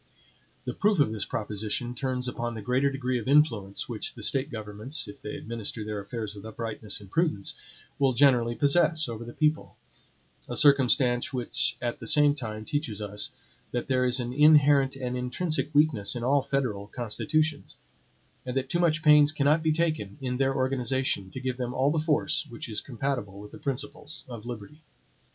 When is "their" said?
5.85-5.99, 20.37-20.55